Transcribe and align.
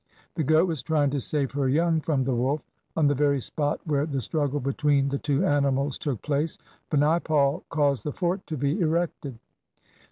The 0.33 0.43
goat 0.43 0.65
was 0.67 0.81
trying 0.81 1.11
to 1.11 1.21
save 1.21 1.51
her 1.51 1.69
young 1.69 2.01
from 2.01 2.23
the 2.23 2.33
wolf. 2.33 2.63
On 2.97 3.05
the 3.05 3.13
very 3.13 3.39
spot 3.39 3.79
where 3.85 4.07
the 4.07 4.19
struggle 4.19 4.59
between 4.59 5.09
the 5.09 5.19
two 5.19 5.45
animals 5.45 5.99
took 5.99 6.23
place 6.23 6.57
Binaipal 6.89 7.61
caused 7.69 8.03
the 8.05 8.11
fort 8.11 8.47
to 8.47 8.57
be 8.57 8.79
erected. 8.81 9.37